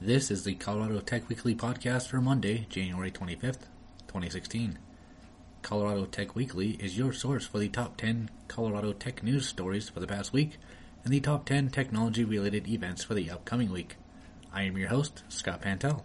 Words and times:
This 0.00 0.30
is 0.30 0.44
the 0.44 0.54
Colorado 0.54 1.00
Tech 1.00 1.26
Weekly 1.26 1.54
podcast 1.54 2.08
for 2.08 2.20
Monday, 2.20 2.66
January 2.68 3.10
25th, 3.10 3.64
2016. 4.08 4.78
Colorado 5.62 6.04
Tech 6.04 6.36
Weekly 6.36 6.72
is 6.72 6.98
your 6.98 7.14
source 7.14 7.46
for 7.46 7.58
the 7.58 7.70
top 7.70 7.96
10 7.96 8.28
Colorado 8.46 8.92
tech 8.92 9.22
news 9.22 9.48
stories 9.48 9.88
for 9.88 10.00
the 10.00 10.06
past 10.06 10.34
week 10.34 10.58
and 11.02 11.14
the 11.14 11.20
top 11.20 11.46
10 11.46 11.70
technology 11.70 12.24
related 12.24 12.68
events 12.68 13.04
for 13.04 13.14
the 13.14 13.30
upcoming 13.30 13.72
week. 13.72 13.96
I 14.52 14.64
am 14.64 14.76
your 14.76 14.90
host, 14.90 15.24
Scott 15.30 15.62
Pantel. 15.62 16.02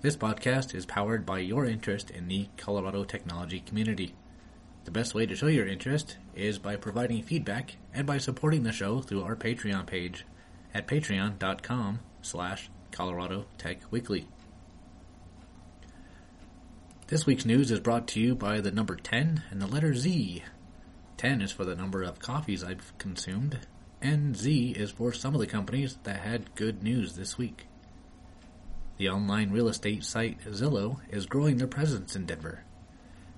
This 0.00 0.16
podcast 0.16 0.72
is 0.72 0.86
powered 0.86 1.26
by 1.26 1.40
your 1.40 1.66
interest 1.66 2.12
in 2.12 2.28
the 2.28 2.46
Colorado 2.56 3.02
technology 3.02 3.58
community. 3.58 4.14
The 4.84 4.92
best 4.92 5.14
way 5.14 5.26
to 5.26 5.34
show 5.34 5.48
your 5.48 5.66
interest 5.66 6.18
is 6.36 6.60
by 6.60 6.76
providing 6.76 7.24
feedback 7.24 7.74
and 7.92 8.06
by 8.06 8.18
supporting 8.18 8.62
the 8.62 8.70
show 8.70 9.00
through 9.00 9.24
our 9.24 9.34
Patreon 9.34 9.86
page 9.88 10.24
at 10.74 10.88
patreon.com 10.88 12.00
slash 12.20 12.68
Colorado 12.90 13.46
Tech 13.58 13.78
Weekly. 13.90 14.26
This 17.06 17.26
week's 17.26 17.44
news 17.44 17.70
is 17.70 17.80
brought 17.80 18.08
to 18.08 18.20
you 18.20 18.34
by 18.34 18.60
the 18.60 18.70
number 18.70 18.96
10 18.96 19.44
and 19.50 19.62
the 19.62 19.66
letter 19.66 19.94
Z. 19.94 20.42
10 21.16 21.42
is 21.42 21.52
for 21.52 21.64
the 21.64 21.76
number 21.76 22.02
of 22.02 22.18
coffees 22.18 22.64
I've 22.64 22.96
consumed, 22.98 23.60
and 24.02 24.36
Z 24.36 24.74
is 24.76 24.90
for 24.90 25.12
some 25.12 25.34
of 25.34 25.40
the 25.40 25.46
companies 25.46 25.98
that 26.02 26.20
had 26.20 26.54
good 26.54 26.82
news 26.82 27.14
this 27.14 27.38
week. 27.38 27.66
The 28.96 29.08
online 29.08 29.50
real 29.50 29.68
estate 29.68 30.04
site 30.04 30.40
Zillow 30.44 30.98
is 31.10 31.26
growing 31.26 31.58
their 31.58 31.66
presence 31.66 32.16
in 32.16 32.26
Denver. 32.26 32.64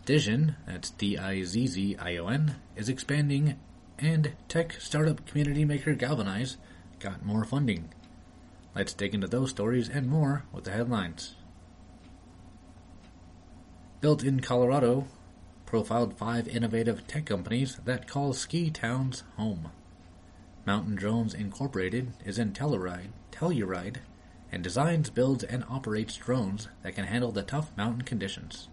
Dizzion, 0.06 0.54
that's 0.66 0.90
D-I-Z-Z-I-O-N, 0.90 2.54
is 2.76 2.88
expanding, 2.88 3.58
and 3.98 4.32
tech 4.48 4.74
startup 4.78 5.26
community 5.26 5.64
maker 5.64 5.94
Galvanize 5.94 6.56
got 6.98 7.24
more 7.24 7.44
funding. 7.44 7.92
Let's 8.74 8.92
dig 8.92 9.14
into 9.14 9.26
those 9.26 9.50
stories 9.50 9.88
and 9.88 10.08
more 10.08 10.44
with 10.52 10.64
the 10.64 10.70
headlines. 10.70 11.34
Built 14.00 14.22
in 14.22 14.40
Colorado, 14.40 15.06
profiled 15.64 16.16
five 16.16 16.46
innovative 16.46 17.06
tech 17.06 17.26
companies 17.26 17.76
that 17.84 18.06
call 18.06 18.32
ski 18.32 18.70
towns 18.70 19.24
home. 19.36 19.70
Mountain 20.66 20.96
Drones 20.96 21.34
Incorporated 21.34 22.12
is 22.24 22.38
in 22.38 22.52
Telluride, 22.52 23.12
Telluride 23.32 23.98
and 24.52 24.62
designs, 24.62 25.10
builds, 25.10 25.44
and 25.44 25.64
operates 25.68 26.16
drones 26.16 26.68
that 26.82 26.94
can 26.94 27.04
handle 27.04 27.32
the 27.32 27.42
tough 27.42 27.72
mountain 27.76 28.02
conditions. 28.02 28.68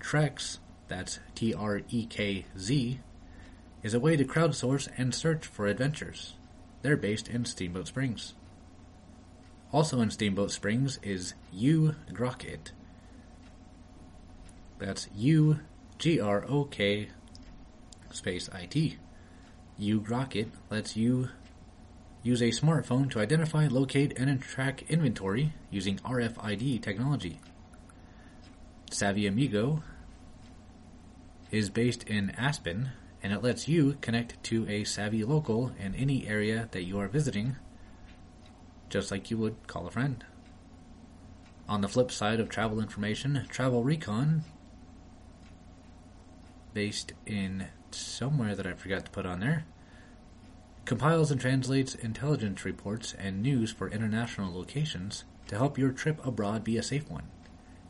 Trekz, 0.00 0.58
that's 0.86 1.18
T 1.34 1.52
R 1.52 1.82
E 1.88 2.06
K 2.06 2.46
Z, 2.58 3.00
is 3.82 3.94
a 3.94 4.00
way 4.00 4.16
to 4.16 4.24
crowdsource 4.24 4.88
and 4.96 5.14
search 5.14 5.46
for 5.46 5.66
adventures. 5.66 6.34
They're 6.82 6.96
based 6.96 7.28
in 7.28 7.44
Steamboat 7.44 7.88
Springs. 7.88 8.34
Also 9.72 10.00
in 10.00 10.10
Steamboat 10.10 10.50
Springs 10.50 10.98
is 11.02 11.34
U 11.52 11.94
Grokit. 12.12 12.72
That's 14.78 15.08
U 15.16 15.60
G 15.98 16.20
R 16.20 16.44
O 16.48 16.64
K 16.64 17.08
space 18.10 18.48
I 18.52 18.66
T. 18.66 18.98
U 19.76 20.04
lets 20.70 20.96
you 20.96 21.28
use 22.22 22.42
a 22.42 22.50
smartphone 22.50 23.10
to 23.10 23.20
identify, 23.20 23.68
locate, 23.68 24.18
and 24.18 24.40
track 24.40 24.82
inventory 24.88 25.52
using 25.70 25.98
RFID 25.98 26.82
technology. 26.82 27.40
Savvy 28.90 29.26
Amigo 29.26 29.82
is 31.50 31.70
based 31.70 32.02
in 32.04 32.30
Aspen, 32.30 32.90
and 33.22 33.32
it 33.32 33.42
lets 33.42 33.68
you 33.68 33.96
connect 34.00 34.42
to 34.44 34.68
a 34.68 34.84
savvy 34.84 35.24
local 35.24 35.72
in 35.78 35.94
any 35.94 36.26
area 36.26 36.68
that 36.72 36.84
you 36.84 36.98
are 36.98 37.08
visiting, 37.08 37.56
just 38.88 39.10
like 39.10 39.30
you 39.30 39.36
would 39.38 39.66
call 39.66 39.86
a 39.86 39.90
friend. 39.90 40.24
On 41.68 41.80
the 41.80 41.88
flip 41.88 42.10
side 42.10 42.40
of 42.40 42.48
travel 42.48 42.80
information, 42.80 43.46
Travel 43.50 43.82
Recon, 43.84 44.44
based 46.72 47.12
in 47.26 47.66
somewhere 47.90 48.54
that 48.54 48.66
I 48.66 48.72
forgot 48.72 49.04
to 49.04 49.10
put 49.10 49.26
on 49.26 49.40
there, 49.40 49.64
compiles 50.84 51.30
and 51.30 51.40
translates 51.40 51.94
intelligence 51.94 52.64
reports 52.64 53.14
and 53.18 53.42
news 53.42 53.70
for 53.70 53.90
international 53.90 54.54
locations 54.54 55.24
to 55.48 55.56
help 55.56 55.76
your 55.76 55.90
trip 55.90 56.24
abroad 56.24 56.64
be 56.64 56.78
a 56.78 56.82
safe 56.82 57.10
one. 57.10 57.28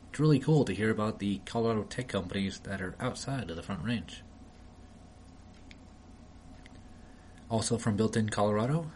It's 0.09 0.19
really 0.19 0.39
cool 0.39 0.65
to 0.65 0.73
hear 0.73 0.89
about 0.89 1.19
the 1.19 1.39
Colorado 1.45 1.83
tech 1.83 2.07
companies 2.07 2.59
that 2.61 2.81
are 2.81 2.95
outside 2.99 3.49
of 3.49 3.55
the 3.55 3.63
Front 3.63 3.83
Range. 3.83 4.23
Also 7.49 7.79
from 7.79 7.95
built 7.95 8.15
in 8.15 8.29
Colorado, 8.29 8.91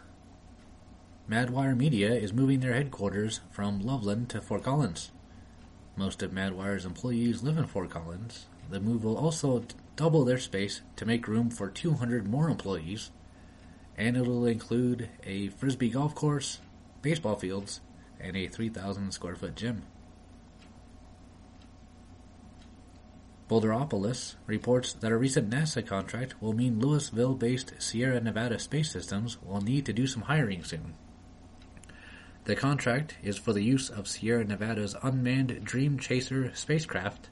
Madwire 1.28 1.76
Media 1.76 2.14
is 2.14 2.32
moving 2.32 2.60
their 2.60 2.74
headquarters 2.74 3.40
from 3.50 3.80
Loveland 3.80 4.28
to 4.28 4.40
Fort 4.40 4.62
Collins. 4.62 5.10
Most 5.96 6.22
of 6.22 6.30
Madwire's 6.30 6.84
employees 6.84 7.42
live 7.42 7.58
in 7.58 7.66
Fort 7.66 7.90
Collins. 7.90 8.46
The 8.70 8.78
move 8.78 9.02
will 9.02 9.16
also 9.16 9.64
double 9.96 10.24
their 10.24 10.38
space 10.38 10.82
to 10.96 11.04
make 11.04 11.26
room 11.26 11.50
for 11.50 11.68
200 11.68 12.28
more 12.28 12.48
employees, 12.48 13.10
and 13.96 14.16
it'll 14.16 14.46
include 14.46 15.08
a 15.24 15.48
frisbee 15.48 15.90
golf 15.90 16.14
course, 16.14 16.60
baseball 17.02 17.34
fields, 17.34 17.80
and 18.20 18.36
a 18.36 18.46
3,000 18.46 19.10
square 19.12 19.34
foot 19.34 19.56
gym. 19.56 19.82
Boulderopolis 23.48 24.36
reports 24.46 24.94
that 24.94 25.12
a 25.12 25.16
recent 25.16 25.50
NASA 25.50 25.86
contract 25.86 26.40
will 26.40 26.54
mean 26.54 26.80
Louisville 26.80 27.34
based 27.34 27.74
Sierra 27.78 28.18
Nevada 28.20 28.58
Space 28.58 28.90
Systems 28.90 29.36
will 29.42 29.60
need 29.60 29.84
to 29.84 29.92
do 29.92 30.06
some 30.06 30.22
hiring 30.22 30.64
soon. 30.64 30.94
The 32.44 32.56
contract 32.56 33.16
is 33.22 33.36
for 33.36 33.52
the 33.52 33.62
use 33.62 33.90
of 33.90 34.08
Sierra 34.08 34.44
Nevada's 34.44 34.96
unmanned 35.02 35.62
Dream 35.62 35.98
Chaser 35.98 36.54
spacecraft 36.54 37.28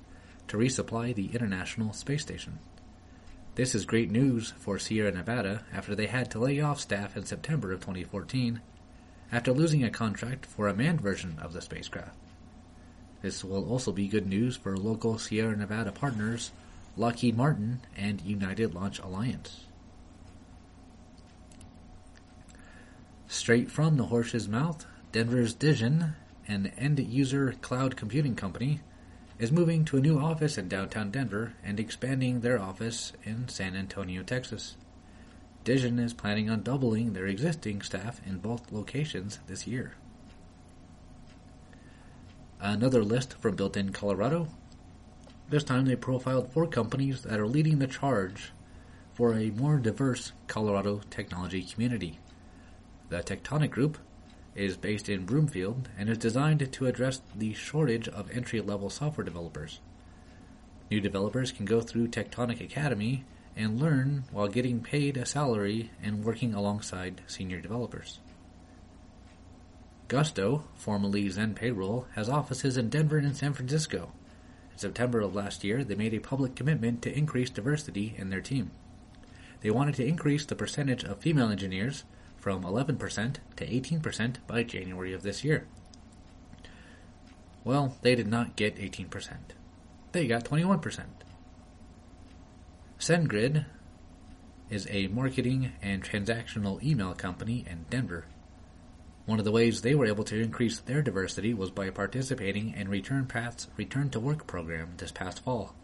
to 0.48 0.58
resupply 0.58 1.14
the 1.14 1.32
International 1.32 1.94
Space 1.94 2.22
Station. 2.22 2.58
This 3.54 3.74
is 3.74 3.86
great 3.86 4.10
news 4.10 4.52
for 4.58 4.78
Sierra 4.78 5.12
Nevada 5.12 5.64
after 5.72 5.94
they 5.94 6.06
had 6.06 6.30
to 6.30 6.38
lay 6.38 6.60
off 6.60 6.80
staff 6.80 7.16
in 7.16 7.24
September 7.24 7.72
of 7.72 7.80
2014 7.80 8.60
after 9.30 9.52
losing 9.52 9.82
a 9.82 9.90
contract 9.90 10.44
for 10.44 10.68
a 10.68 10.74
manned 10.74 11.00
version 11.00 11.38
of 11.40 11.54
the 11.54 11.62
spacecraft. 11.62 12.16
This 13.22 13.44
will 13.44 13.68
also 13.70 13.92
be 13.92 14.08
good 14.08 14.26
news 14.26 14.56
for 14.56 14.76
local 14.76 15.16
Sierra 15.16 15.56
Nevada 15.56 15.92
partners 15.92 16.50
Lockheed 16.96 17.36
Martin 17.36 17.80
and 17.96 18.20
United 18.20 18.74
Launch 18.74 18.98
Alliance. 18.98 19.64
Straight 23.28 23.70
from 23.70 23.96
the 23.96 24.06
horse's 24.06 24.48
mouth, 24.48 24.84
Denver's 25.10 25.54
Dizzion, 25.54 26.14
an 26.46 26.72
end 26.76 26.98
user 26.98 27.54
cloud 27.62 27.96
computing 27.96 28.34
company, 28.34 28.80
is 29.38 29.50
moving 29.50 29.84
to 29.86 29.96
a 29.96 30.00
new 30.00 30.18
office 30.18 30.58
in 30.58 30.68
downtown 30.68 31.10
Denver 31.10 31.54
and 31.64 31.80
expanding 31.80 32.40
their 32.40 32.60
office 32.60 33.12
in 33.24 33.48
San 33.48 33.74
Antonio, 33.74 34.22
Texas. 34.22 34.76
Dizzion 35.64 35.98
is 35.98 36.12
planning 36.12 36.50
on 36.50 36.62
doubling 36.62 37.12
their 37.12 37.26
existing 37.26 37.80
staff 37.82 38.20
in 38.26 38.38
both 38.38 38.70
locations 38.70 39.38
this 39.46 39.66
year. 39.66 39.94
Another 42.64 43.02
list 43.02 43.34
from 43.40 43.56
Built 43.56 43.76
In 43.76 43.90
Colorado. 43.90 44.46
This 45.50 45.64
time 45.64 45.84
they 45.84 45.96
profiled 45.96 46.52
four 46.52 46.68
companies 46.68 47.22
that 47.22 47.40
are 47.40 47.46
leading 47.48 47.80
the 47.80 47.88
charge 47.88 48.52
for 49.14 49.34
a 49.34 49.50
more 49.50 49.78
diverse 49.78 50.30
Colorado 50.46 51.00
technology 51.10 51.64
community. 51.64 52.20
The 53.08 53.16
Techtonic 53.16 53.72
Group 53.72 53.98
is 54.54 54.76
based 54.76 55.08
in 55.08 55.26
Broomfield 55.26 55.88
and 55.98 56.08
is 56.08 56.18
designed 56.18 56.72
to 56.72 56.86
address 56.86 57.20
the 57.34 57.52
shortage 57.52 58.06
of 58.06 58.30
entry 58.30 58.60
level 58.60 58.90
software 58.90 59.24
developers. 59.24 59.80
New 60.88 61.00
developers 61.00 61.50
can 61.50 61.64
go 61.64 61.80
through 61.80 62.08
Techtonic 62.08 62.60
Academy 62.60 63.24
and 63.56 63.80
learn 63.80 64.22
while 64.30 64.46
getting 64.46 64.80
paid 64.80 65.16
a 65.16 65.26
salary 65.26 65.90
and 66.00 66.24
working 66.24 66.54
alongside 66.54 67.22
senior 67.26 67.60
developers. 67.60 68.20
Gusto, 70.12 70.64
formerly 70.74 71.26
Zen 71.30 71.54
Payroll, 71.54 72.06
has 72.16 72.28
offices 72.28 72.76
in 72.76 72.90
Denver 72.90 73.16
and 73.16 73.34
San 73.34 73.54
Francisco. 73.54 74.12
In 74.70 74.76
September 74.76 75.22
of 75.22 75.34
last 75.34 75.64
year, 75.64 75.82
they 75.82 75.94
made 75.94 76.12
a 76.12 76.18
public 76.18 76.54
commitment 76.54 77.00
to 77.00 77.16
increase 77.16 77.48
diversity 77.48 78.14
in 78.18 78.28
their 78.28 78.42
team. 78.42 78.72
They 79.62 79.70
wanted 79.70 79.94
to 79.94 80.04
increase 80.04 80.44
the 80.44 80.54
percentage 80.54 81.02
of 81.02 81.20
female 81.20 81.48
engineers 81.48 82.04
from 82.36 82.62
11% 82.62 83.36
to 83.56 83.66
18% 83.66 84.34
by 84.46 84.62
January 84.64 85.14
of 85.14 85.22
this 85.22 85.44
year. 85.44 85.66
Well, 87.64 87.96
they 88.02 88.14
did 88.14 88.28
not 88.28 88.54
get 88.54 88.76
18%. 88.76 89.30
They 90.12 90.26
got 90.26 90.44
21%. 90.44 91.04
SendGrid 92.98 93.64
is 94.68 94.86
a 94.90 95.06
marketing 95.06 95.72
and 95.80 96.04
transactional 96.04 96.82
email 96.82 97.14
company 97.14 97.64
in 97.66 97.86
Denver 97.88 98.26
one 99.24 99.38
of 99.38 99.44
the 99.44 99.52
ways 99.52 99.82
they 99.82 99.94
were 99.94 100.06
able 100.06 100.24
to 100.24 100.40
increase 100.40 100.80
their 100.80 101.00
diversity 101.00 101.54
was 101.54 101.70
by 101.70 101.90
participating 101.90 102.74
in 102.74 102.88
Return 102.88 103.26
Path's 103.26 103.68
Return 103.76 104.10
to 104.10 104.20
Work 104.20 104.46
program 104.46 104.94
this 104.96 105.12
past 105.12 105.44
fall. 105.44 105.74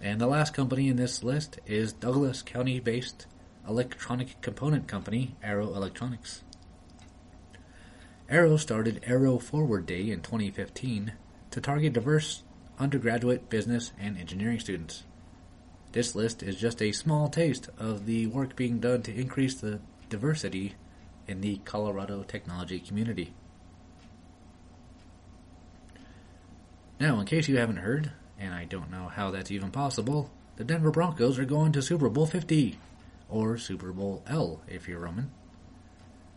And 0.00 0.20
the 0.20 0.26
last 0.26 0.54
company 0.54 0.88
in 0.88 0.96
this 0.96 1.22
list 1.22 1.60
is 1.66 1.92
Douglas 1.92 2.42
County 2.42 2.80
based 2.80 3.26
electronic 3.66 4.40
component 4.40 4.88
company 4.88 5.36
Arrow 5.42 5.72
Electronics. 5.74 6.42
Arrow 8.28 8.56
started 8.56 9.04
Arrow 9.06 9.38
Forward 9.38 9.86
Day 9.86 10.10
in 10.10 10.20
2015 10.20 11.12
to 11.52 11.60
target 11.60 11.92
diverse 11.92 12.42
undergraduate 12.78 13.48
business 13.48 13.92
and 13.98 14.18
engineering 14.18 14.58
students. 14.58 15.04
This 15.92 16.16
list 16.16 16.42
is 16.42 16.56
just 16.56 16.82
a 16.82 16.90
small 16.90 17.28
taste 17.28 17.68
of 17.78 18.06
the 18.06 18.26
work 18.26 18.56
being 18.56 18.80
done 18.80 19.02
to 19.02 19.14
increase 19.14 19.54
the 19.54 19.78
diversity 20.08 20.74
in 21.26 21.40
the 21.40 21.56
Colorado 21.64 22.22
technology 22.22 22.78
community. 22.78 23.32
Now, 27.00 27.18
in 27.20 27.26
case 27.26 27.48
you 27.48 27.56
haven't 27.56 27.78
heard, 27.78 28.12
and 28.38 28.54
I 28.54 28.64
don't 28.64 28.90
know 28.90 29.08
how 29.08 29.30
that's 29.30 29.50
even 29.50 29.70
possible, 29.70 30.30
the 30.56 30.64
Denver 30.64 30.90
Broncos 30.90 31.38
are 31.38 31.44
going 31.44 31.72
to 31.72 31.82
Super 31.82 32.08
Bowl 32.08 32.26
50, 32.26 32.78
or 33.28 33.58
Super 33.58 33.92
Bowl 33.92 34.22
L 34.26 34.60
if 34.68 34.88
you're 34.88 35.00
Roman. 35.00 35.30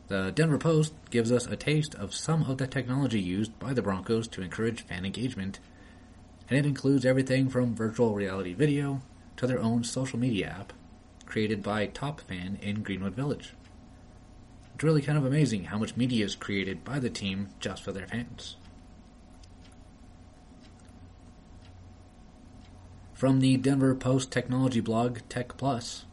The 0.08 0.32
Denver 0.32 0.58
Post 0.58 0.94
gives 1.10 1.32
us 1.32 1.46
a 1.46 1.56
taste 1.56 1.94
of 1.96 2.16
some 2.16 2.44
of 2.44 2.58
the 2.58 2.68
technology 2.68 3.20
used 3.20 3.58
by 3.60 3.74
the 3.74 3.82
Broncos 3.82 4.28
to 4.30 4.42
encourage 4.42 4.82
fan 4.82 5.06
engagement, 5.06 5.60
and 6.50 6.58
it 6.58 6.66
includes 6.66 7.06
everything 7.06 7.50
from 7.50 7.76
virtual 7.76 8.16
reality 8.16 8.54
video 8.54 9.02
to 9.36 9.46
their 9.46 9.60
own 9.60 9.84
social 9.84 10.18
media 10.18 10.48
app 10.48 10.74
created 11.28 11.62
by 11.62 11.86
Top 11.86 12.22
Fan 12.22 12.58
in 12.62 12.82
Greenwood 12.82 13.14
Village. 13.14 13.54
It's 14.78 14.84
really 14.84 15.02
kind 15.02 15.18
of 15.18 15.26
amazing 15.26 15.64
how 15.64 15.80
much 15.80 15.98
media 15.98 16.24
is 16.24 16.36
created 16.36 16.84
by 16.84 17.00
the 17.00 17.10
team 17.10 17.50
just 17.60 17.82
for 17.82 17.92
their 17.92 18.06
fans. 18.06 18.58
From 23.16 23.40
the 23.40 23.58
Denver 23.58 23.96
Post 23.96 24.32
technology 24.32 24.80
blog 24.80 25.22
Tech 25.30 25.58
Plus, 25.58 26.06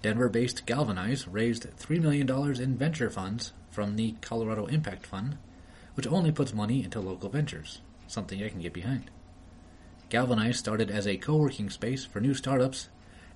Denver 0.00 0.28
based 0.28 0.64
Galvanize 0.64 1.26
raised 1.26 1.66
$3 1.76 2.00
million 2.00 2.30
in 2.62 2.78
venture 2.78 3.10
funds 3.10 3.52
from 3.72 3.96
the 3.96 4.14
Colorado 4.20 4.66
Impact 4.66 5.04
Fund, 5.04 5.36
which 5.94 6.06
only 6.06 6.30
puts 6.30 6.54
money 6.54 6.84
into 6.84 7.00
local 7.00 7.30
ventures, 7.30 7.80
something 8.06 8.40
I 8.40 8.48
can 8.48 8.60
get 8.60 8.72
behind. 8.72 9.10
Galvanize 10.08 10.56
started 10.56 10.88
as 10.88 11.08
a 11.08 11.16
co 11.16 11.34
working 11.34 11.68
space 11.68 12.04
for 12.04 12.20
new 12.20 12.34
startups 12.34 12.90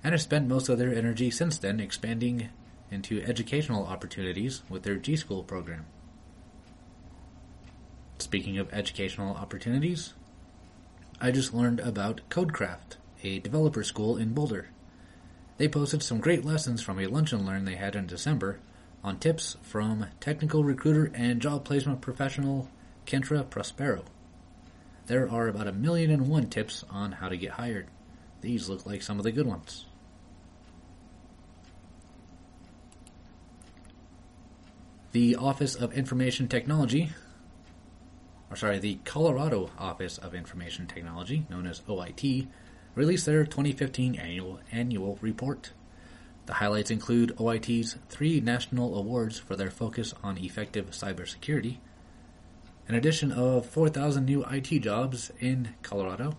and 0.05 0.13
has 0.13 0.21
spent 0.21 0.47
most 0.47 0.69
of 0.69 0.77
their 0.77 0.95
energy 0.95 1.29
since 1.29 1.57
then 1.57 1.81
expanding 1.81 2.47
into 2.91 3.21
educational 3.23 3.85
opportunities 3.85 4.63
with 4.69 4.83
their 4.83 4.95
G 4.95 5.15
School 5.15 5.43
program. 5.43 5.85
Speaking 8.17 8.57
of 8.57 8.73
educational 8.73 9.35
opportunities, 9.35 10.13
I 11.21 11.31
just 11.31 11.53
learned 11.53 11.79
about 11.79 12.21
Codecraft, 12.29 12.97
a 13.23 13.39
developer 13.39 13.83
school 13.83 14.17
in 14.17 14.33
Boulder. 14.33 14.69
They 15.57 15.67
posted 15.67 16.01
some 16.01 16.19
great 16.19 16.45
lessons 16.45 16.81
from 16.81 16.99
a 16.99 17.07
lunch 17.07 17.33
and 17.33 17.45
learn 17.45 17.65
they 17.65 17.75
had 17.75 17.95
in 17.95 18.07
December 18.07 18.59
on 19.03 19.19
tips 19.19 19.57
from 19.61 20.07
technical 20.19 20.63
recruiter 20.63 21.11
and 21.13 21.41
job 21.41 21.65
placement 21.65 22.01
professional 22.01 22.69
Kentra 23.05 23.49
Prospero. 23.49 24.05
There 25.07 25.29
are 25.29 25.47
about 25.47 25.67
a 25.67 25.73
million 25.73 26.11
and 26.11 26.29
one 26.29 26.47
tips 26.47 26.85
on 26.89 27.13
how 27.13 27.29
to 27.29 27.37
get 27.37 27.51
hired. 27.51 27.87
These 28.41 28.69
look 28.69 28.85
like 28.85 29.01
some 29.01 29.17
of 29.17 29.23
the 29.23 29.31
good 29.31 29.47
ones. 29.47 29.85
The 35.11 35.37
Office 35.37 35.73
of 35.73 35.91
Information 35.93 36.47
Technology, 36.47 37.09
or 38.51 38.55
sorry, 38.55 38.77
the 38.77 38.99
Colorado 39.05 39.71
Office 39.79 40.19
of 40.19 40.35
Information 40.35 40.85
Technology, 40.85 41.47
known 41.49 41.65
as 41.65 41.81
OIT, 41.89 42.47
released 42.93 43.25
their 43.25 43.43
2015 43.43 44.13
annual 44.13 44.59
annual 44.71 45.17
report. 45.19 45.71
The 46.45 46.53
highlights 46.53 46.91
include 46.91 47.35
OIT's 47.39 47.97
three 48.07 48.39
national 48.39 48.95
awards 48.95 49.39
for 49.39 49.55
their 49.55 49.71
focus 49.71 50.13
on 50.21 50.37
effective 50.37 50.91
cybersecurity, 50.91 51.77
an 52.87 52.93
addition 52.93 53.31
of 53.31 53.65
4,000 53.65 54.25
new 54.25 54.45
IT 54.45 54.67
jobs 54.81 55.31
in 55.39 55.69
Colorado, 55.81 56.37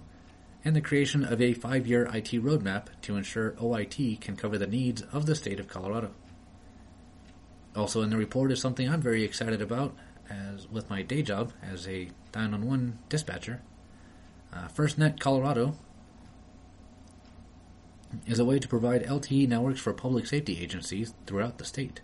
and 0.65 0.77
the 0.77 0.81
creation 0.81 1.25
of 1.25 1.43
a 1.43 1.55
five 1.55 1.89
year 1.89 2.05
IT 2.15 2.31
roadmap 2.35 2.87
to 3.03 3.17
ensure 3.17 3.51
OIT 3.61 4.21
can 4.21 4.37
cover 4.37 4.59
the 4.59 4.69
needs 4.69 5.03
of 5.13 5.27
the 5.27 5.35
state 5.35 5.59
of 5.59 5.67
Colorado. 5.67 6.13
Also 7.75 8.03
in 8.03 8.11
the 8.11 8.17
report 8.17 8.51
is 8.51 8.61
something 8.61 8.89
I'm 8.89 9.01
very 9.01 9.23
excited 9.23 9.63
about 9.63 9.95
as 10.29 10.69
with 10.69 10.91
my 10.91 11.03
day 11.03 11.23
job 11.23 11.53
as 11.63 11.87
a 11.87 12.11
911 12.35 12.99
dispatcher. 13.09 13.63
Uh, 14.53 14.69
FirstNet 14.69 15.21
Colorado 15.21 15.77
is 18.27 18.39
a 18.39 18.45
way 18.45 18.59
to 18.59 18.69
provide 18.69 19.05
LTE 19.05 19.49
networks 19.49 19.81
for 19.81 19.93
public 19.93 20.27
safety 20.27 20.59
agencies 20.61 21.15
throughout 21.27 21.59
the 21.59 21.65
state. 21.65 22.01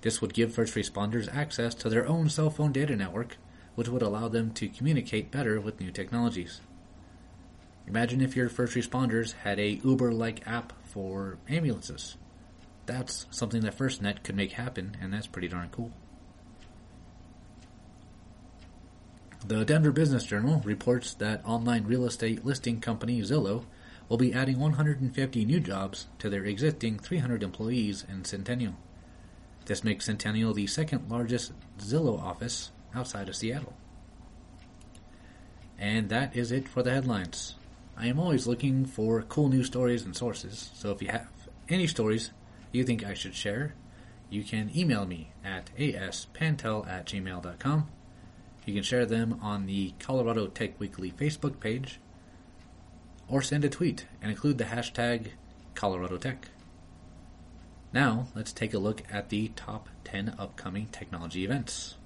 This 0.00 0.20
would 0.20 0.34
give 0.34 0.54
first 0.54 0.74
responders 0.74 1.34
access 1.34 1.74
to 1.76 1.88
their 1.88 2.06
own 2.06 2.28
cell 2.28 2.50
phone 2.50 2.72
data 2.72 2.96
network, 2.96 3.36
which 3.74 3.88
would 3.88 4.02
allow 4.02 4.28
them 4.28 4.52
to 4.52 4.68
communicate 4.68 5.30
better 5.30 5.60
with 5.60 5.80
new 5.80 5.90
technologies. 5.90 6.60
Imagine 7.86 8.22
if 8.22 8.36
your 8.36 8.48
first 8.48 8.74
responders 8.74 9.34
had 9.44 9.58
a 9.58 9.80
Uber-like 9.84 10.46
app 10.46 10.72
for 10.84 11.38
ambulances. 11.48 12.16
That's 12.86 13.26
something 13.30 13.62
that 13.62 13.76
FirstNet 13.76 14.22
could 14.22 14.36
make 14.36 14.52
happen, 14.52 14.96
and 15.00 15.12
that's 15.12 15.26
pretty 15.26 15.48
darn 15.48 15.70
cool. 15.70 15.92
The 19.46 19.64
Denver 19.64 19.92
Business 19.92 20.24
Journal 20.24 20.62
reports 20.64 21.12
that 21.14 21.44
online 21.44 21.84
real 21.84 22.06
estate 22.06 22.46
listing 22.46 22.80
company 22.80 23.20
Zillow 23.20 23.64
will 24.08 24.16
be 24.16 24.32
adding 24.32 24.58
150 24.58 25.44
new 25.44 25.60
jobs 25.60 26.06
to 26.18 26.30
their 26.30 26.44
existing 26.44 26.98
300 26.98 27.42
employees 27.42 28.04
in 28.08 28.24
Centennial. 28.24 28.74
This 29.66 29.84
makes 29.84 30.06
Centennial 30.06 30.54
the 30.54 30.66
second 30.66 31.10
largest 31.10 31.52
Zillow 31.78 32.18
office 32.18 32.70
outside 32.94 33.28
of 33.28 33.36
Seattle. 33.36 33.74
And 35.78 36.08
that 36.08 36.36
is 36.36 36.52
it 36.52 36.68
for 36.68 36.82
the 36.82 36.92
headlines. 36.92 37.56
I 37.96 38.06
am 38.06 38.18
always 38.18 38.46
looking 38.46 38.86
for 38.86 39.22
cool 39.22 39.48
news 39.48 39.66
stories 39.66 40.04
and 40.04 40.16
sources, 40.16 40.70
so 40.74 40.90
if 40.90 41.02
you 41.02 41.08
have 41.08 41.28
any 41.68 41.86
stories 41.86 42.30
you 42.74 42.84
think 42.84 43.04
I 43.04 43.14
should 43.14 43.34
share, 43.34 43.74
you 44.30 44.42
can 44.42 44.70
email 44.76 45.06
me 45.06 45.32
at 45.44 45.70
aspantel 45.76 46.86
at 46.88 47.06
gmail.com. 47.06 47.88
You 48.66 48.74
can 48.74 48.82
share 48.82 49.06
them 49.06 49.38
on 49.42 49.66
the 49.66 49.92
Colorado 49.98 50.46
Tech 50.46 50.80
Weekly 50.80 51.12
Facebook 51.12 51.60
page, 51.60 52.00
or 53.28 53.42
send 53.42 53.64
a 53.64 53.68
tweet 53.68 54.06
and 54.20 54.30
include 54.30 54.58
the 54.58 54.64
hashtag 54.64 55.28
Colorado 55.74 56.16
Tech. 56.16 56.48
Now, 57.92 58.26
let's 58.34 58.52
take 58.52 58.74
a 58.74 58.78
look 58.78 59.02
at 59.12 59.28
the 59.28 59.48
top 59.54 59.88
10 60.04 60.34
upcoming 60.38 60.88
technology 60.90 61.44
events. 61.44 61.96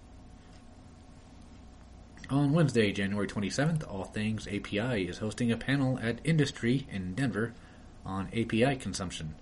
On 2.28 2.52
Wednesday, 2.52 2.92
January 2.92 3.26
27th, 3.26 3.90
All 3.90 4.04
Things 4.04 4.46
API 4.46 5.08
is 5.08 5.18
hosting 5.18 5.50
a 5.50 5.56
panel 5.56 5.98
at 6.02 6.20
Industry 6.24 6.86
in 6.90 7.14
Denver 7.14 7.54
on 8.04 8.26
API 8.34 8.76
consumption. 8.76 9.34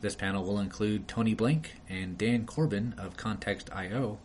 This 0.00 0.14
panel 0.14 0.44
will 0.44 0.60
include 0.60 1.08
Tony 1.08 1.34
Blank 1.34 1.74
and 1.88 2.16
Dan 2.16 2.46
Corbin 2.46 2.94
of 2.96 3.16
Context.io 3.16 4.18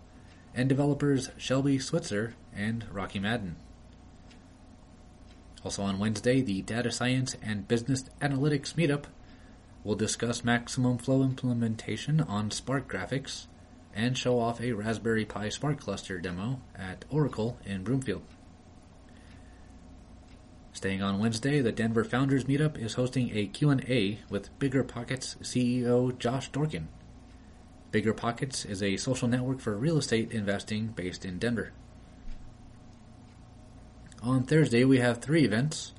and 0.53 0.70
developers 0.70 1.29
Shelby 1.38 1.79
Switzer 1.79 2.36
and 2.55 2.86
Rocky 2.91 3.20
Madden. 3.20 3.55
Also 5.63 5.82
on 5.84 5.98
Wednesday, 5.98 6.41
the 6.41 6.62
Data 6.62 6.91
Science 6.91 7.36
and 7.41 7.67
Business 7.67 8.03
Analytics 8.22 8.74
Meetup 8.75 9.05
will 9.84 9.96
discuss 9.96 10.43
maximum 10.43 10.98
flow 10.98 11.24
implementation 11.24 12.22
on 12.22 12.51
Spark 12.51 12.91
GraphX 12.91 13.48
and 13.96 14.17
show 14.17 14.39
off 14.39 14.62
a 14.62 14.74
Raspberry 14.74 15.25
Pi 15.25 15.50
Spark 15.50 15.79
cluster 15.79 16.20
demo 16.20 16.60
at 16.75 17.05
Oracle 17.10 17.58
in 17.65 17.84
Broomfield. 17.84 18.24
Staying 20.74 21.03
on 21.03 21.20
Wednesday, 21.20 21.62
the 21.62 21.72
Denver 21.72 22.03
Founders 22.03 22.46
Meetup 22.46 22.80
is 22.80 22.96
hosting 22.96 23.30
a 23.38 23.46
Q&A 23.46 24.18
with 24.27 24.58
Bigger 24.58 24.84
Pockets 24.84 25.38
CEO 25.44 26.18
Josh 26.18 26.50
Dorkin. 26.50 26.88
Bigger 27.92 28.12
Pockets 28.12 28.65
is 28.65 28.82
a 28.82 28.98
social 28.98 29.27
network 29.27 29.60
for 29.60 29.77
real 29.77 30.00
estate 30.00 30.32
investing 30.32 30.88
based 30.88 31.25
in 31.25 31.38
Denver. 31.38 31.74
On 34.24 34.44
Thursday, 34.44 34.84
we 34.84 34.98
have 34.98 35.22
three 35.22 35.46
events. 35.46 35.94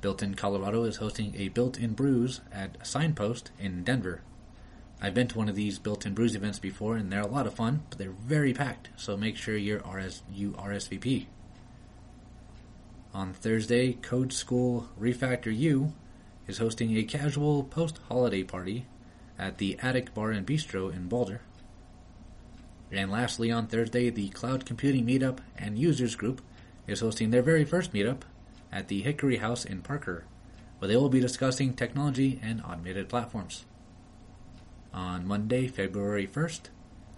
Built 0.00 0.22
in 0.22 0.34
Colorado 0.34 0.84
is 0.84 0.96
hosting 0.96 1.34
a 1.36 1.48
built 1.48 1.78
in 1.78 1.92
brews 1.92 2.40
at 2.50 2.84
Signpost 2.86 3.50
in 3.58 3.84
Denver. 3.84 4.22
I've 5.02 5.14
been 5.14 5.28
to 5.28 5.38
one 5.38 5.50
of 5.50 5.56
these 5.56 5.78
built 5.78 6.06
in 6.06 6.14
brews 6.14 6.34
events 6.34 6.58
before, 6.58 6.96
and 6.96 7.12
they're 7.12 7.20
a 7.20 7.26
lot 7.26 7.46
of 7.46 7.54
fun, 7.54 7.82
but 7.90 7.98
they're 7.98 8.10
very 8.10 8.54
packed, 8.54 8.88
so 8.96 9.14
make 9.14 9.36
sure 9.36 9.58
you're 9.58 9.80
RS, 9.80 10.22
you 10.32 10.52
RSVP. 10.52 11.26
On 13.12 13.32
Thursday, 13.32 13.94
Code 13.94 14.32
School 14.32 14.88
Refactor 14.98 15.56
U 15.56 15.92
is 16.46 16.58
hosting 16.58 16.96
a 16.96 17.02
casual 17.02 17.64
post 17.64 17.98
holiday 18.08 18.44
party 18.44 18.86
at 19.36 19.58
the 19.58 19.76
Attic 19.82 20.14
Bar 20.14 20.30
and 20.30 20.46
Bistro 20.46 20.94
in 20.94 21.08
Boulder. 21.08 21.40
And 22.92 23.10
lastly, 23.10 23.50
on 23.50 23.66
Thursday, 23.66 24.10
the 24.10 24.28
Cloud 24.28 24.64
Computing 24.64 25.06
Meetup 25.06 25.38
and 25.58 25.76
Users 25.76 26.14
Group 26.14 26.40
is 26.86 27.00
hosting 27.00 27.30
their 27.30 27.42
very 27.42 27.64
first 27.64 27.92
meetup 27.92 28.20
at 28.70 28.86
the 28.86 29.02
Hickory 29.02 29.38
House 29.38 29.64
in 29.64 29.82
Parker, 29.82 30.24
where 30.78 30.88
they 30.88 30.96
will 30.96 31.08
be 31.08 31.20
discussing 31.20 31.74
technology 31.74 32.38
and 32.40 32.62
automated 32.62 33.08
platforms. 33.08 33.64
On 34.94 35.26
Monday, 35.26 35.66
February 35.66 36.28
1st, 36.28 36.62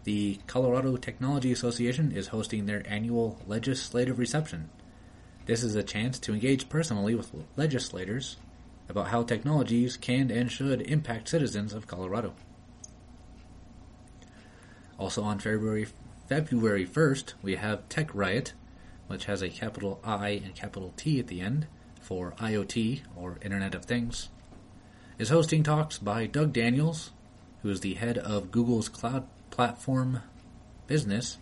the 0.04 0.38
Colorado 0.46 0.96
Technology 0.96 1.52
Association 1.52 2.12
is 2.12 2.28
hosting 2.28 2.64
their 2.64 2.82
annual 2.90 3.38
legislative 3.46 4.18
reception. 4.18 4.70
This 5.44 5.64
is 5.64 5.74
a 5.74 5.82
chance 5.82 6.18
to 6.20 6.32
engage 6.32 6.68
personally 6.68 7.14
with 7.14 7.32
legislators 7.56 8.36
about 8.88 9.08
how 9.08 9.22
technologies 9.22 9.96
can 9.96 10.30
and 10.30 10.50
should 10.50 10.82
impact 10.82 11.28
citizens 11.28 11.72
of 11.72 11.86
Colorado. 11.86 12.34
Also 14.98 15.22
on 15.22 15.40
February 15.40 15.88
February 16.28 16.86
1st, 16.86 17.34
we 17.42 17.56
have 17.56 17.88
Tech 17.88 18.14
Riot, 18.14 18.52
which 19.08 19.24
has 19.24 19.42
a 19.42 19.48
capital 19.48 20.00
I 20.04 20.40
and 20.44 20.54
capital 20.54 20.94
T 20.96 21.18
at 21.18 21.26
the 21.26 21.40
end 21.40 21.66
for 22.00 22.32
IoT 22.38 23.02
or 23.16 23.38
Internet 23.42 23.74
of 23.74 23.84
Things, 23.84 24.28
is 25.18 25.28
hosting 25.28 25.62
talks 25.62 25.98
by 25.98 26.26
Doug 26.26 26.52
Daniels, 26.52 27.10
who 27.62 27.70
is 27.70 27.80
the 27.80 27.94
head 27.94 28.16
of 28.16 28.52
Google's 28.52 28.88
cloud 28.88 29.26
platform 29.50 30.22
business 30.86 31.38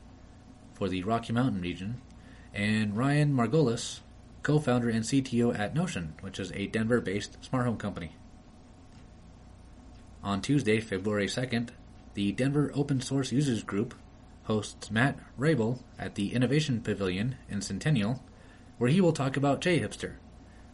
for 0.73 0.89
the 0.89 1.03
Rocky 1.03 1.33
Mountain 1.33 1.61
region, 1.61 2.01
and 2.55 2.97
Ryan 2.97 3.35
Margolis, 3.35 4.01
co 4.43 4.59
founder 4.59 4.89
and 4.89 5.05
CTO 5.05 5.59
at 5.59 5.75
Notion, 5.75 6.15
which 6.21 6.39
is 6.39 6.53
a 6.53 6.67
Denver 6.67 7.01
based 7.01 7.43
smart 7.45 7.67
home 7.67 7.77
company. 7.77 8.13
On 10.23 10.43
Tuesday, 10.43 10.81
February 10.81 11.27
2nd, 11.27 11.71
the 12.15 12.33
Denver 12.33 12.71
Open 12.75 13.01
Source 13.01 13.33
Users 13.33 13.63
Group 13.63 13.95
hosts 14.45 14.91
Matt 14.91 15.19
Raible 15.39 15.81
at 15.99 16.15
the 16.15 16.35
Innovation 16.35 16.81
Pavilion 16.81 17.37
in 17.49 17.63
Centennial, 17.63 18.23
where 18.79 18.91
he 18.91 19.01
will 19.01 19.13
talk 19.13 19.37
about 19.37 19.61
JHipster, 19.61 20.15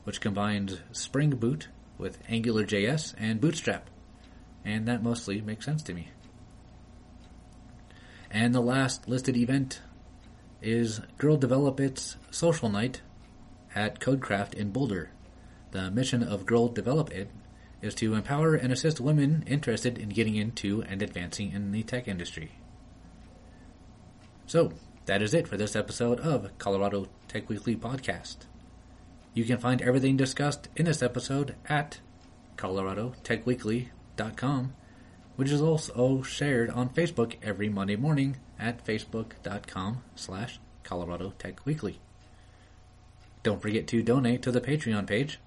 which 0.05 0.21
combines 0.21 0.81
Spring 0.93 1.31
Boot 1.31 1.69
with 1.99 2.25
AngularJS 2.27 3.15
and 3.19 3.41
Bootstrap. 3.41 3.91
And 4.65 4.89
that 4.89 5.03
mostly 5.03 5.41
makes 5.41 5.65
sense 5.65 5.83
to 5.85 5.95
me. 5.95 6.09
And 8.31 8.55
the 8.55 8.61
last 8.61 9.09
listed 9.09 9.37
event 9.37 9.81
is 10.63 11.01
Girl 11.19 11.37
Develop 11.37 11.81
It's 11.81 12.17
Social 12.31 12.69
Night 12.69 13.01
at 13.75 14.01
Codecraft 14.01 14.55
in 14.55 14.71
Boulder. 14.71 15.11
The 15.73 15.91
mission 15.91 16.23
of 16.23 16.47
Girl 16.47 16.69
Develop 16.69 17.13
It 17.13 17.31
is 17.83 17.95
to 17.97 18.15
empower 18.15 18.55
and 18.55 18.73
assist 18.73 19.01
women 19.01 19.45
interested 19.47 19.99
in 19.99 20.09
getting 20.09 20.37
into 20.37 20.83
and 20.83 21.03
advancing 21.03 21.53
in 21.53 21.73
the 21.73 21.83
tech 21.83 22.09
industry. 22.09 22.53
So, 24.47 24.73
that 25.05 25.23
is 25.23 25.35
it 25.35 25.47
for 25.47 25.57
this 25.57 25.77
episode 25.77 26.19
of 26.21 26.57
Colorado 26.59 27.09
Tech 27.29 27.49
Weekly 27.49 27.77
Podcast. 27.77 28.39
You 29.35 29.45
can 29.45 29.59
find 29.59 29.83
everything 29.83 30.17
discussed 30.17 30.69
in 30.75 30.87
this 30.87 31.03
episode 31.03 31.55
at 31.69 32.01
coloradotechweekly.com, 32.57 34.75
which 35.37 35.51
is 35.51 35.63
also 35.63 36.23
shared 36.23 36.71
on 36.71 36.89
Facebook 36.89 37.37
every 37.43 37.69
Monday 37.69 37.97
morning 37.97 38.37
at 38.59 38.85
facebook.com 38.85 40.03
slash 40.15 40.59
Colorado 40.83 41.33
Tech 41.39 41.65
Weekly. 41.65 42.01
Don't 43.43 43.63
forget 43.63 43.87
to 43.89 44.03
donate 44.03 44.43
to 44.43 44.51
the 44.51 44.61
Patreon 44.61 45.07
page 45.07 45.39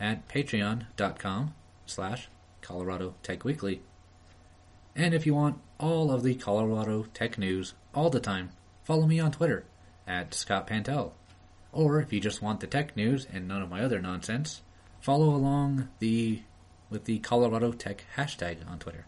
at 0.00 0.26
patreon.com 0.28 1.54
slash 1.86 2.28
Colorado 2.60 3.14
Tech 3.22 3.44
Weekly. 3.44 3.82
And 4.94 5.14
if 5.14 5.26
you 5.26 5.34
want 5.34 5.58
all 5.78 6.10
of 6.10 6.22
the 6.22 6.34
Colorado 6.34 7.06
tech 7.14 7.38
news 7.38 7.74
all 7.94 8.10
the 8.10 8.20
time, 8.20 8.50
follow 8.84 9.06
me 9.06 9.18
on 9.20 9.32
Twitter 9.32 9.64
at 10.06 10.34
Scott 10.34 10.66
Pantel. 10.66 11.12
Or 11.72 12.00
if 12.00 12.12
you 12.12 12.20
just 12.20 12.42
want 12.42 12.60
the 12.60 12.66
tech 12.66 12.96
news 12.96 13.26
and 13.32 13.48
none 13.48 13.62
of 13.62 13.70
my 13.70 13.82
other 13.82 14.00
nonsense, 14.00 14.62
follow 15.00 15.34
along 15.34 15.88
the 15.98 16.42
with 16.90 17.06
the 17.06 17.18
Colorado 17.20 17.72
Tech 17.72 18.04
hashtag 18.16 18.58
on 18.70 18.78
Twitter. 18.78 19.06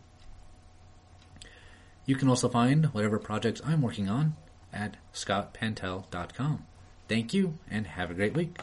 You 2.07 2.17
can 2.17 2.29
also 2.29 2.49
find 2.49 2.87
whatever 2.87 3.19
projects 3.19 3.63
I'm 3.65 3.83
working 3.83 4.09
on 4.09 4.37
at 4.73 4.97
scottpantel.com. 5.13 6.67
Thank 7.09 7.35
you 7.35 7.59
and 7.71 7.87
have 7.87 8.11
a 8.11 8.15
great 8.15 8.35
week. 8.35 8.59